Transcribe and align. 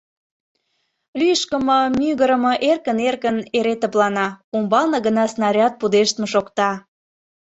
Лӱшкымӧ, 1.19 1.79
мӱгырымӧ 1.97 2.53
эркын-эркын 2.69 3.37
эре 3.57 3.75
тыплана, 3.81 4.27
умбалне 4.55 4.97
гына 5.05 5.23
снаряд 5.33 5.73
пудештме 5.79 6.27
шокта... 6.33 6.71